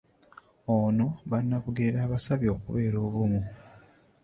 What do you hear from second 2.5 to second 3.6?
okubeera obumu.